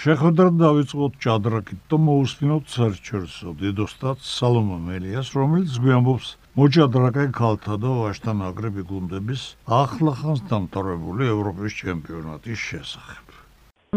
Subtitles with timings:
[0.00, 6.30] შეხვედრა დავიწყოთ ჭადრაკით და მოусმინოთ საერთაშორისო დიდოსტატ სალომონ მელიას, რომელიც გვიამბობს
[6.60, 9.42] მოჭადრაკე ქალთა და ვაჟთა ნაკრები გუნდების
[9.80, 13.29] ახლახანს დამთავრებული ევროპის ჩემპიონატის შესახებ.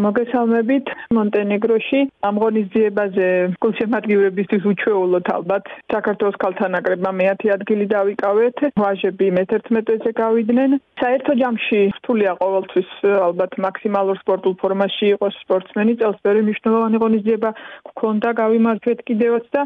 [0.01, 1.99] მოგესალმებით მონტენეგროში.
[2.27, 3.27] ამღონის ძიებაზე
[3.63, 8.57] გულშემატკივრებისთვის უჩვეულოთ ალბათ საქართველოს ქალთა ნაკრებმა მეათე ადგილი დავიკავეთ.
[8.83, 10.69] ვაჟები მე-11-ზე გავიდნენ.
[11.03, 12.89] საერთო ჯამში რთულია ყოველთვის
[13.27, 17.49] ალბათ მაქსიმალურ სპორტულ ფორმაში იყოს სპორტსმენი წელს ბევრი მნიშვნელოვანი ღონისძიება.
[17.89, 19.61] გქონდა გავიმარჯვეთ კიდევაც და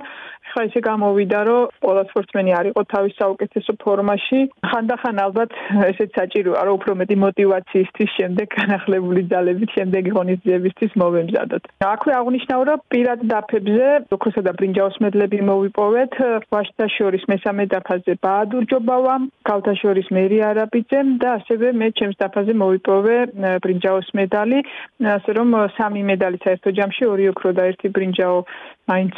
[0.51, 4.39] ხა ისე გამოვიდა რომ ყველა სპორტსმენი არ იყო თავის საუკეთესო ფორმაში.
[4.69, 5.51] ხანდახან ალბათ
[5.91, 11.63] ესეც საჭიროა რომ უფრო მეტი мотиваციისთვის შემდეგ განახლებული ძალებით შემდეგ ღონისძიებისთვის მოვემზადოთ.
[11.93, 16.13] აქვე აღნიშნავ, რომ პირად დაფებზე, ოქროსა და ბრინჯაოს მედლები მოვიპოვეთ.
[16.53, 22.53] ვაშთა შორის მესამე დაფაზე ბაადურ ჯობავამ, ქალთა შორის მერი არაბიძემ და ასევე მე ჩემს დაფაზე
[22.63, 23.17] მოვიპოვე
[23.63, 24.59] ბრინჯაოს მედალი,
[25.17, 28.37] ასე რომ სამი მედალი საერთო ჯამში, ორი ოქრო და ერთი ბრინჯაო
[28.87, 29.15] მაინც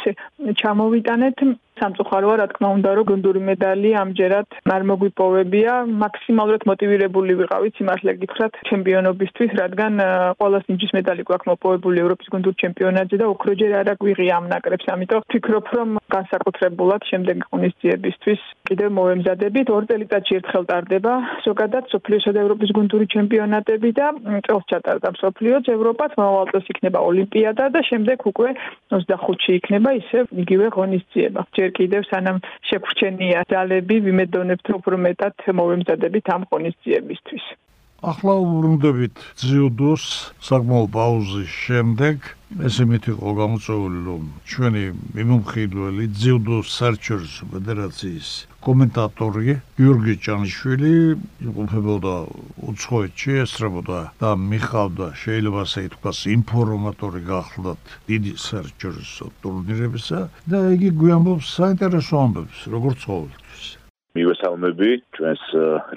[0.60, 1.36] ჩამოვიტანეთ.
[1.80, 5.72] სამწუხაროა, რა თქმა უნდა, რომ გუნდური მედალი ამჯერად არ მოგვიპოვებია.
[6.04, 9.92] მაქსიმალურად მოტივირებული ვიყავით, სიმართლე გითხრათ, ჩემპიონობისთვის, რადგან
[10.40, 14.86] ყველა სინჯის მედალი გვაქვს მოპოვებული ევროპის გუნდურ ჩემპიონატზე და ოქრო ჯერ არ აგვიღია ამ ნაკრებს,
[14.94, 19.66] ამიტომ ვფიქრობ, რომ განსაკუთრებულად შემდეგ ღონისძიებისთვის კიდევ მოვემზადებით.
[19.70, 21.12] ორ წელიწადში ერთხელ ტარდება
[21.46, 24.06] ზოგადად სოფლიოსა და ევროპის გუნდური ჩემპიონატები და
[24.46, 28.50] წელს ჩატარდა მსოფლიოს ევროპაც მომავალ წელს იქნება ოლიმპიადა და შემდეგ უკვე
[28.94, 31.40] 25-ში იქნება ისევ იგივე ღონისძიება.
[31.56, 32.38] ჯერ კიდევ სანამ
[32.70, 37.44] შეგვრჩენია ძალები, ვიმედოვნებთ უფრო მეტად მოვემზადებით ამ ღონისძიებისთვის.
[38.00, 40.04] ახლა ვბრუნდებით ძიუდოს
[40.40, 42.39] საკმაო პაუზის შემდეგ.
[42.58, 44.80] ესე მითიყო გამოწვეული რომ ჩვენი
[45.14, 48.30] მიმომხილველი ძიუდოს საერთაშორისო ფედერაციის
[48.66, 50.90] კომენტატორი გიორგი ჭანიშვილი
[51.46, 52.14] იმყოფებოდა
[52.72, 61.46] უცხოეთში ესწრებოდა და მიხავდა შეიძლება ასე ითქვას ინფორმატორი გახლდათ დიდი საერთაშორისო ტურნირებისა და იგი გვიამბობს
[61.54, 63.64] საინტერესო ამბებს როგორც ყოველთვის.
[64.18, 65.44] მივესალმები ჩვენს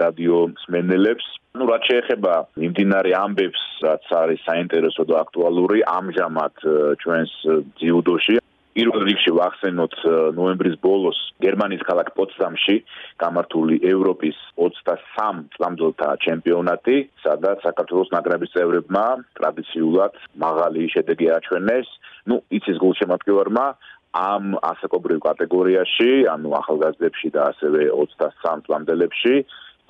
[0.06, 1.26] რადიო მსმენელებს
[1.59, 2.35] ну რაც შეეხება
[2.69, 6.55] იმდინარე ამბებს რაც არის საინტერესო და აქტუალური ამჟამად
[7.03, 7.33] ჩვენს
[7.81, 8.39] ძიუდოში
[8.79, 9.95] პირველ რიგში ვახსენოთ
[10.39, 12.77] ნოემბრის ბოლოს გერმანიის ქალაქ პოტსდამში
[13.19, 19.07] გამართული ევროპის 23 წლამდელთა ჩემპიონატი, სადაც საქართველოს ნაკრების წევრებმა
[19.41, 20.15] ტრადიციულად
[20.45, 21.89] მაღალი შედეგი აჩვენეს.
[22.31, 23.67] ну, იცის გულშემატკივარმა
[24.15, 29.35] ამ ასაკობრივ კატეგორიაში, ანუ ახალგაზრდებში და ასევე 23 წლამდელებში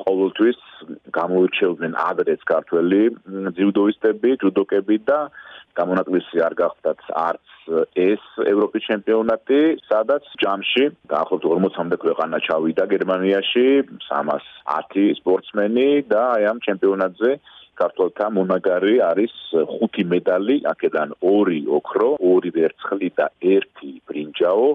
[0.01, 0.59] ყოველთვის
[1.15, 3.01] გამოირჩეოდნენ ადრეც ქართველი
[3.57, 5.19] ძიუდოისტები, ჯუდოკები და
[5.77, 7.45] გამონაკლისი არ გახდათ არც
[7.95, 13.67] ეს ევროპის ჩემპიონატი, სადაც ჯამში დაახლოებით 40-მდე ქვეყანა ჩავიდა გერმანიაში,
[14.03, 17.31] 310 სპორტსმენი და აი ამ ჩემპიონატზე
[17.79, 19.33] ქართველთა მონაგარი არის
[19.83, 24.67] 5 მედალი, აქედან 2 ოქრო, 2 ვერცხლი და 1 ბრინჯაო.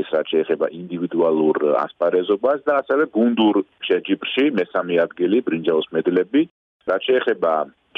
[0.00, 3.56] ეს რაც შეეხება ინდივიდუალურ ასპარეზობას და ასევე გუნდურ
[3.88, 6.42] შეჯიბრში მესამე ადგილი ბრინჯაოს მედლები.
[6.88, 7.52] რაც შეეხება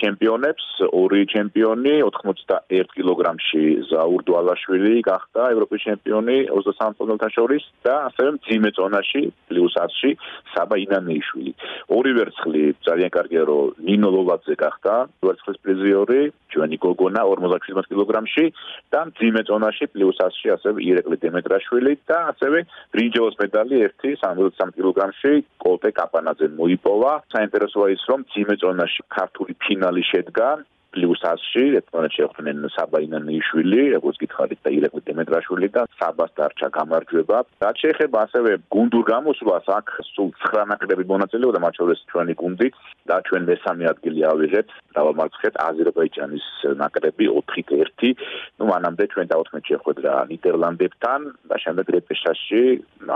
[0.05, 8.31] ჩემპიონებს, ორი ჩემპიონი 81 კილოგრამში ზაურ დვალაშვილი გახდა ევროპის ჩემპიონი 23 წონელთან შორის და ასევე
[8.45, 10.11] ძიმე წონაში პლუს 10-ში
[10.53, 11.53] საბა ინანეიშვილი.
[11.97, 14.95] ორი ვერცხლი ძალიან კარგია რომ ნინო ლოვაძე გახდა
[15.25, 16.21] ვერცხლის პრიზიორი,
[16.53, 18.45] ჩვენი გოგონა 57 კილოგრამში
[18.93, 22.59] და ძიმე წონაში პლუს 10-ში ასევე ირეკლი დემეტრაშვილი და ასევე
[22.95, 25.33] ბრინჯაოს მედალი ერთი 73 კილოგრამში
[25.65, 27.13] კოლტე კაპანაძე მოიპოვა.
[27.35, 30.49] საინტერესოა ის რომ ძიმე წონაში ქართული ფინალი ფინალი შედგა
[30.95, 37.39] პლუს 100-ში, ერთმანეთს შეხვდნენ საბაინანიშვილი, როგორც გითხარით და ირაკლი დემეტრაშვილი და საბას დარჩა გამარჯვება.
[37.65, 42.69] რაც შეეხება ასევე გუნდურ გამოსვლას, აქ სულ 9 ნაკრები მონაწილეობდა, მათ შორის ჩვენი გუნდი
[43.11, 44.69] და ჩვენ მესამე ადგილი ავიღეთ.
[44.95, 46.47] დავამარცხეთ აზერბაიჯანის
[46.83, 48.15] ნაკრები 4-1.
[48.59, 52.63] ნუ მანამდე ჩვენ დაუთმეთ შეხვედრა ნიდერლანდებთან და შემდეგ რეპეშაჟში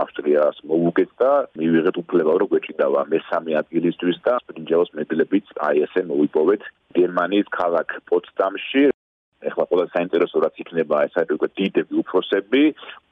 [0.03, 6.63] ავსტრიას მოუგეთ და მივიღეთ უფლება რომ გვეჭიდავა მესამე ადგილისთვის და ბრინჯაოს მედლებით აი ესე მოვიპოვეთ
[6.97, 8.89] გერმანიის ქალაქ პოტსდამში
[9.47, 12.63] ეხლა ყველა საინტერესო რაც იქნება ეს არის უკვე დიდები უფროსები.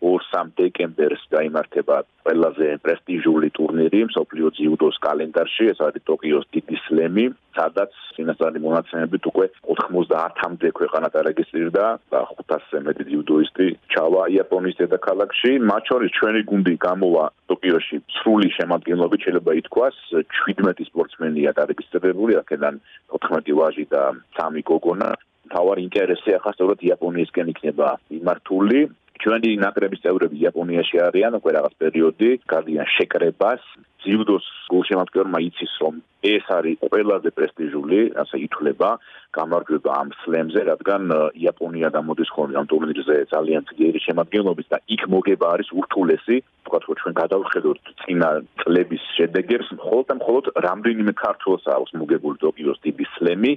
[0.03, 1.97] 2-3 დეკემბერს გამართება
[2.27, 7.25] ყველაზე პრესტიჟული ტურნირი მსოფლიო ძიუდოს კალენდარში ეს არის ტოკიოს დიდი სლემი
[7.57, 15.51] სადაც წინასწარი მონაცემებით უკვე 90-მდე ქვეყანა დარეგისტრირდა და 500-ზე მეტი ძიუდოისტი ჩავა იაპონიის დედაქალაქში.
[15.71, 19.95] მათ შორის ჩვენი გუნდი გამოვა ტოკიოში სრული შემადგენლობით შეიძლება ითქვას
[20.43, 22.75] 17 სპორტსმენია დარეგისტრირებული აქედან
[23.17, 24.03] 14 ვაჟი და
[24.37, 25.09] 3 გოგონა
[25.53, 27.87] თავარი ინტერესი ახლა სწორედ იაპონიისკენ იქნება
[28.19, 28.79] იმართული
[29.17, 33.61] ჩვენი ნაკრების წევრები იაპონიაში არიან უკვე რაღაც პერიოდი, გარდიან შეკრებას.
[34.05, 35.95] ძიუდოს გულშემატკივრმა იცის რომ
[36.27, 38.89] ეს არის ყველაზე პრესტიჟული, ასე ითვლება
[39.37, 41.01] გამარჯვება ამ სლემზე, რადგან
[41.43, 46.37] იაპონია დამოდის ხოლმე ამ ტურნირზე ძალიან ძლიერი შემადგენლობით და იქ მოგება არის ურთულესი,
[46.67, 48.29] თქვათ რომ ჩვენ გადავხედოთ წინა
[48.61, 53.51] წლების შედეგებს, მხოლოდ და მხოლოდ რამდენიმე ქართულს აქვს მოგებული ტოკიოს ტიპი სლემი,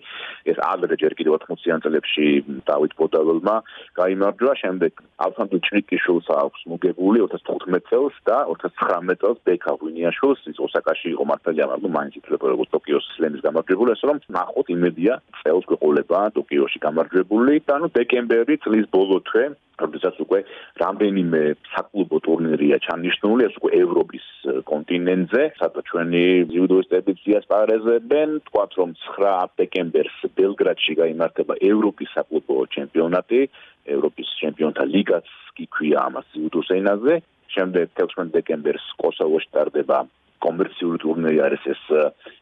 [0.50, 2.26] ეს ადრე ჯერ კიდევ 80-იან წლებში
[2.70, 3.56] დავით ბოდალოვმა
[3.98, 4.92] გამარჯვა, შემდეგ
[5.26, 11.70] ალფანტო ჭრიკიშვილს აქვს მოგებული 2015 წელს და 2019 წელს ბეკა ვინიაშვილს ის ოსაკაში იყო მართალია,
[11.72, 17.54] მაგრამ მაინც ითვლება როგორც ტოკიოს სლემის გამარჯვებული, ასე რომ ნახოთ იმედია წელს გვეყოლება ტოკიოში გამარჯვებული
[17.64, 19.44] და ნუ დეკემბერი წლის ბოლო თვე
[19.80, 20.38] როდესაც უკვე
[20.76, 21.40] რამდენიმე
[21.72, 24.26] საკლუბო ტურნირია ჩანიშნული, ეს უკვე ევროპის
[24.68, 33.40] კონტინენტზე, სადაც ჩვენი ჯუდოისტები ძიასპარეზებენ, თქვათ რომ 9 დეკემბერს ბელგრადში გამართება ევროპის საკლუბო ჩემპიონატი,
[33.88, 35.26] ევროპის ჩემპიონთა ლიგაც
[35.56, 37.14] კი ქვია ამას ჯუდოს ენაზე.
[37.50, 40.04] შემდეგ 16 დეკემბერს კოსოვოში ტარდება
[40.44, 41.82] კომერციული ტურნირი არის ეს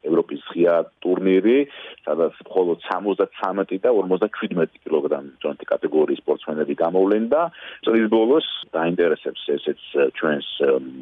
[0.08, 0.74] ევროპის ღია
[1.04, 1.56] ტურნირი,
[2.06, 7.42] სადაც მხოლოდ 73 და 57 კილოგრამ ჯონტი კატეგორიის სპორტსმენები გამოვლენ და
[7.86, 9.80] წლის ბოლოს დაინტერესებს ესეც
[10.18, 10.48] ჩვენს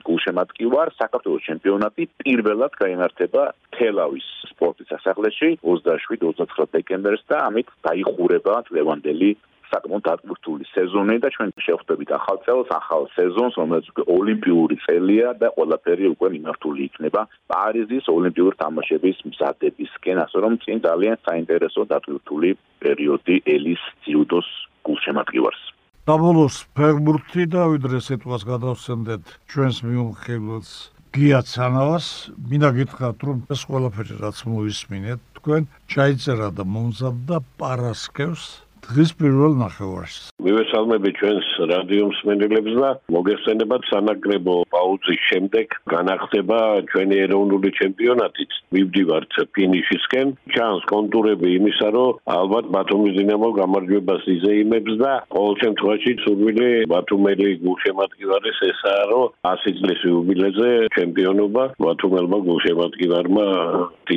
[0.06, 0.94] გულშემატკივარ.
[1.02, 3.43] საქართველოს ჩემპიონატი პირველად გაიმართება
[3.76, 9.37] თელავის სპორტის სასახლეში 27-29 დეკემბერს და ამით დაიხურება ლევანდელი
[9.73, 15.51] საკმაოდ დაკვრთული სეზონი და ჩვენ შევხვდებით ახალ წელს, ახალ სეზონს, რომელიც უკვე ოლიმპიური წელია და
[15.57, 17.21] ყველაფერი უკვე მიმართული იქნება
[17.53, 22.51] პარიზის ოლიმპიური თამაშების მზადებისკენ, ასე რომ წინ ძალიან საინტერესო დაკვრთული
[22.83, 24.49] პერიოდი ელის ძიუდოს
[24.87, 25.63] გულშემატკივარს.
[26.07, 30.71] დაბოლოს ფეგბურთი და ვიდრე სიტყვას გადავსენდეთ ჩვენს მიუხედავს
[31.17, 32.07] გიაცანავს,
[32.51, 40.31] მინდა გითხრათ რომ ეს ყველაფერი რაც მოისმინეთ, თქვენ ჩაიწერა და მომზადდა პარასკევს Gespirol na gehoors.
[40.46, 46.58] მივესალმები ჩვენს რადიო მსმენელებს და მოგესწრებათ სანაკრებო პაუზის შემდეგ განახდება
[46.90, 48.52] ჩვენი ეროვნული ჩემპიონატიც.
[48.76, 50.26] მივდივართ ფინიშისკენ.
[50.54, 58.58] ჩანს კონტურები იმისა, რომ ალბათ ბათუმის დინამო გამარჯვებას იზეიმებს და ყოველ შემთხვევაში სურვილი ბათუმელი გულშემატკივარის
[58.70, 63.46] ესაა, რომ 100 წლის იუბილეზე ჩემპიონობა ბათუმელმა გულშემატკივარმა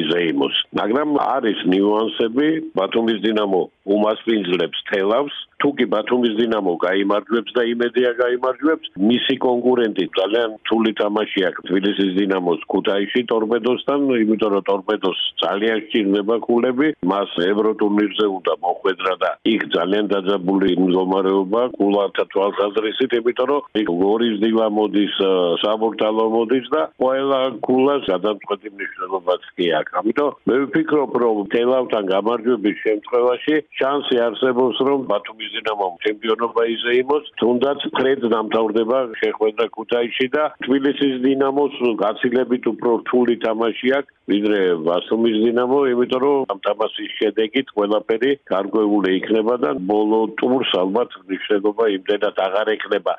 [0.02, 0.56] იზეიმოს.
[0.80, 3.62] მაგრამ არის ნიუანსები ბათუმის დინამო
[3.96, 5.86] უმასპინძლებს თელავს თუ კი
[6.20, 11.64] ბათუმის დინამო გაიმარჯვებს და იმედია გაიმარჯვებს მისი კონკურენტი ძალიან თული თამაში აქვს.
[11.70, 19.30] თბილისის დინამოს ქუთაისში ტორპედოსთან იმიტომ რომ ტორპედოს ძალიან სჭირდება ქულები მას ევროტურნირზე უნდა მოხვედრა და
[19.54, 23.62] იქ ძალიან დაძაბული მდგომარეობა ქულათა თვალსაზრისით იმიტომ რომ
[24.04, 25.16] გორის დილა მოდის
[25.64, 29.94] საბურთალო მოდის და ყველა ქულას გადამწყვეტი მნიშვნელობაც კი აქვს.
[30.04, 37.80] ამიტომ მე ვფიქრობ რომ თელავთან გამარჯვების შემთხვევაში შანსი არსებობს რომ ბათუმის დინამომ ჩემპიონობა იზეიმოს, თუნდაც
[37.98, 44.16] ფრედ დამთავრდება შეხვედრა ქუთაისში და თბილისის დინამოს გაცილებით უფრო რთული თამაში აქვს.
[44.30, 51.10] ვიდრე ბათუმის დინამო, იმიტომ რომ ამ თამაშის შედეგით ყველაფერი გარკვეული იქნება და ბოლო ტურს ალბათ
[51.26, 53.14] მნიშვნელობა იმდენად აღარ ექნება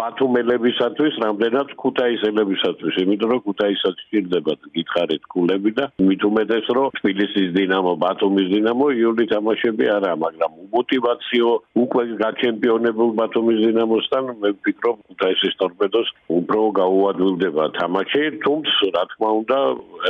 [0.00, 7.92] ბათუმელებისათვის, რამდენად ქუთაისელებისათვის, იმიტომ რომ ქუთაისაც ჭირდებათ გითხარით ქულები და მით უმეტეს რომ თბილისის დინამო,
[8.04, 11.48] ბათუმის დინამო იული თამაშები არა, მაგრამ მოტივაციო
[11.84, 16.08] უკვე გაჩემპიონებულ ბათუმის დინამოსთან მე ვფიქრობ ქუთაისის ტორპედოს
[16.38, 19.58] უფრო გაუადვილდება თამაში, თუმცა რა თქმა უნდა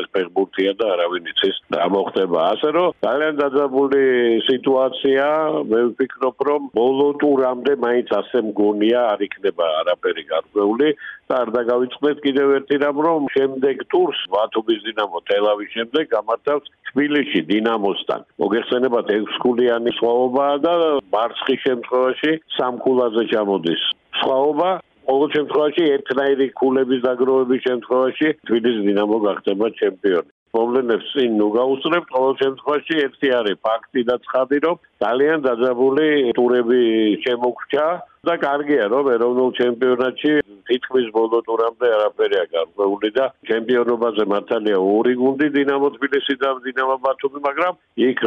[0.00, 2.38] ეს ფეხბურთია და არავინ იცის რა მოხდება.
[2.54, 4.02] ასე რომ ძალიან დაძაბული
[4.48, 5.26] სიტუაცია,
[5.70, 10.88] მე ვფიქრობ რომ ბოლო ტურამდე მაინც ასე მგონია არ იქნება არაფერი გარკვეული
[11.28, 17.40] და არ დაგავიწყდეთ კიდევ ერთი რამ რომ შემდეგ ტურს ბათუმის დინამო თელავის შემდეგ გამართავს თბილისში
[17.52, 18.20] დინამოსთან.
[18.44, 20.74] მოგეხსენებათ ექსკურსიანი სხვაობაა და
[21.16, 23.82] მარცხის შემთხვევაში სამკულაზე ჩამოდის.
[24.20, 24.70] სხვაობა
[25.08, 32.34] ყოველ შემთხვევაში ერთნაირი ქულების დაგროვების შემთხვევაში თბილისის დინამო გახდება ჩემპიონი პრობლემებს წინ ნუ გაუსწრებთ ყოველ
[32.42, 36.08] შემთხვევაში ერთი არის ფაქტი და ცხადი რომ ძალიან დაძაბული
[36.38, 36.82] ტურები
[37.26, 37.86] შემოგჭა
[38.24, 40.32] და კარგია რომ ეროვნულ ჩემპიონატში
[40.68, 47.42] თითქმის ბოლო ტურამდე არაფერია გარკვეული და ჩემპიონობაზე მართალია ორი გუნდი დინამო თბილისი და დინამო ბათუმი
[47.48, 48.20] მაგრამ იქ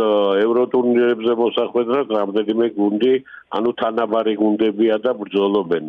[0.46, 3.14] ევროტურნირებზე მოსახვედრად რამდენიმე გუნდი
[3.58, 5.86] ანუ თანაბარი გუნდებია და ბრძოლობენ.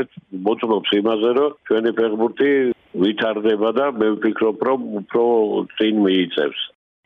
[0.00, 0.08] ეს
[0.46, 2.50] მოწმობს იმაზე რომ ჩვენი ფეხბურთი
[3.02, 5.26] ვითარდება და მე ვფიქრობ რომ უფრო
[5.76, 6.60] წინ მიიწევს.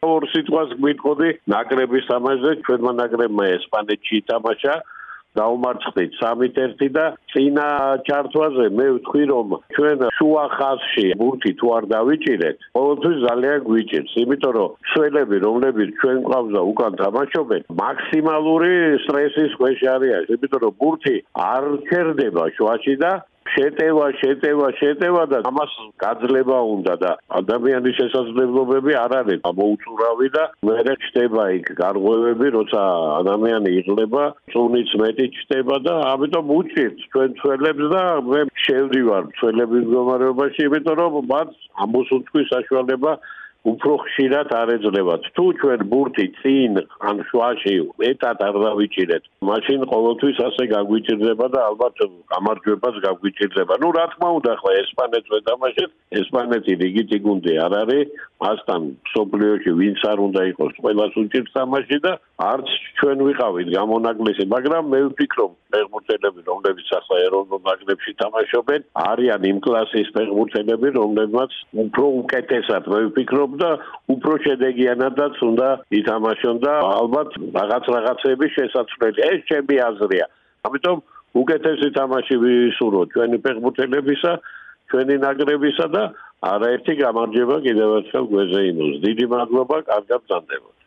[0.09, 4.75] ორ სიტყვას გვიტყოდი ნაკრების თამაშზე ჩვენმა ნაკრებმა ესპანეთში ითამაშა
[5.39, 7.67] დაუმარცხდით 3-1 და წინა
[8.07, 14.55] ჩართვაზე მე ვთქვი რომ ჩვენ შუა ხაზში ბურთი თუ არ დავიჭირეთ ყოველთვის ძალიან გვიჭირს იმიტომ
[14.59, 18.73] რომ შველები რომლებიც ჩვენ ყავდა უკან თამაშობენ მაქსიმალური
[19.07, 21.17] სტრესის ქვეშ არიან იმიტომ რომ ბურთი
[21.47, 23.13] არ ჩერდება შუაში და
[23.55, 25.73] შეტევა, შეტევა, შეტევა და ამას
[26.05, 29.41] გაძლება უნდა და ადამიანის შესაძლებლობები არ არის.
[29.61, 32.81] მოუწურავი და მე ჩდება იქ გარღვევები, როცა
[33.21, 40.61] ადამიანი იღლება, წუნიც მეტი ჩდება და ამიტომ უჭირთ ჩვენ ცველებს და მე შევდივარ ცველების მდგომარეობაში,
[40.71, 41.49] იმიტომ რომ მათ
[41.85, 43.13] ამოსუნთქვის საშუალება
[43.61, 45.23] უფრო ხშირად არ ეძლებათ.
[45.37, 46.73] თუ ჩვენ ბურთი წინ
[47.09, 51.97] ან შუაში მეტად არ დავიჭირეთ, მაშინ ყოველთვის ასე გაგვიჭირდება და ალბათ
[52.33, 53.75] გამარჯვებას გაგვიჭირდება.
[53.85, 55.91] ნუ რა თქმა უნდა, ხა ესპანეთს ვეთამაშეთ,
[56.21, 58.09] ესპანეთი რიგითი გუნდი არ არის,
[58.41, 62.69] მასთან სოფლიოში ვინც არ უნდა იყოს, ყველას უჭირს თამაში და არც
[63.01, 70.09] ჩვენ ვიყავით გამონაკლისი, მაგრამ მე ვფიქრობ, ფეხბურთელები, რომლებიც ახლა ეროვნულ ნაკრებში თამაშობენ, არიან იმ კლასის
[70.17, 71.53] ფეხბურთელები, რომლებმაც
[71.85, 73.71] უფრო უკეთესად მე ვფიქრობ ვფიქრობ და
[74.15, 77.29] უფრო შედეგიანადაც უნდა ითამაშონ და ალბათ
[77.59, 80.27] რაღაც რაღაცების შესაძლებელი ეს ჩემი აზრია.
[80.67, 80.97] ამიტომ
[81.35, 84.33] უკეთესი თამაში ვისურვოთ ჩვენი ფეხბურთელებისა,
[84.91, 86.03] ჩვენი ნაკრებისა და
[86.41, 88.95] არაერთი გამარჯვება კიდევ ერთხელ გვეზე იმოს.
[89.07, 90.80] დიდი მადლობა, კარგად გრძანდება.